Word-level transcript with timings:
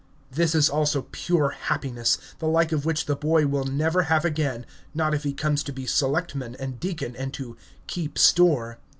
this 0.31 0.55
is 0.55 0.67
also 0.67 1.03
pure 1.11 1.51
happiness, 1.51 2.17
the 2.39 2.47
like 2.47 2.71
of 2.71 2.85
which 2.85 3.05
the 3.05 3.15
boy 3.15 3.45
will 3.45 3.65
never 3.65 4.01
have 4.09 4.25
again, 4.25 4.65
not 4.95 5.13
if 5.13 5.21
he 5.21 5.31
comes 5.31 5.61
to 5.61 5.71
be 5.71 5.85
selectman 5.85 6.55
and 6.55 6.79
deacon 6.79 7.15
and 7.15 7.35
to 7.35 7.55
"keep 7.85 8.17
store." 8.17 8.79